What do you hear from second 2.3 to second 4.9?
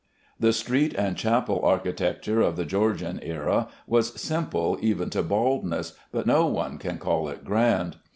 of the Georgian era was simple